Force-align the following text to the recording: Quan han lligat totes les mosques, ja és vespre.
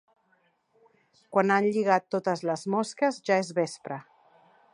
Quan 1.37 1.53
han 1.57 1.69
lligat 1.75 2.09
totes 2.17 2.43
les 2.51 2.65
mosques, 2.77 3.21
ja 3.31 3.39
és 3.45 3.53
vespre. 3.61 4.01